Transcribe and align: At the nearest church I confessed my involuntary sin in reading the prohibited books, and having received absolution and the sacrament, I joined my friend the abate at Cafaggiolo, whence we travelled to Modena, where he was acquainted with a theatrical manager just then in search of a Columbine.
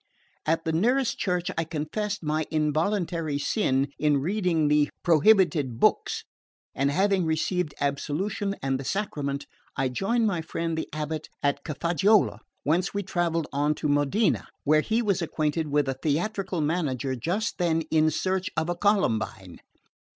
At 0.47 0.65
the 0.65 0.71
nearest 0.71 1.19
church 1.19 1.51
I 1.59 1.63
confessed 1.63 2.23
my 2.23 2.47
involuntary 2.49 3.37
sin 3.37 3.89
in 3.99 4.17
reading 4.19 4.67
the 4.67 4.89
prohibited 5.03 5.79
books, 5.79 6.23
and 6.73 6.89
having 6.89 7.23
received 7.23 7.75
absolution 7.79 8.55
and 8.63 8.79
the 8.79 8.83
sacrament, 8.83 9.45
I 9.77 9.89
joined 9.89 10.25
my 10.25 10.41
friend 10.41 10.75
the 10.75 10.89
abate 10.91 11.29
at 11.43 11.63
Cafaggiolo, 11.63 12.39
whence 12.63 12.95
we 12.95 13.03
travelled 13.03 13.45
to 13.77 13.87
Modena, 13.87 14.47
where 14.63 14.81
he 14.81 15.03
was 15.03 15.21
acquainted 15.21 15.67
with 15.67 15.87
a 15.87 15.93
theatrical 16.01 16.61
manager 16.61 17.15
just 17.15 17.59
then 17.59 17.81
in 17.91 18.09
search 18.09 18.49
of 18.57 18.69
a 18.71 18.75
Columbine. 18.75 19.59